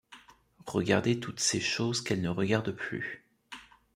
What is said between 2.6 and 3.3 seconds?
plus?